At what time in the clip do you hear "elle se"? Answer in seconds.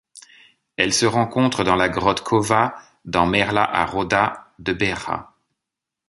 0.77-1.05